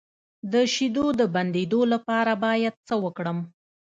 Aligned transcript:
د 0.53 0.53
شیدو 0.73 1.05
د 1.19 1.21
بندیدو 1.35 1.81
لپاره 1.93 2.31
باید 2.45 2.75
څه 2.87 2.95
وکړم؟ 3.03 3.37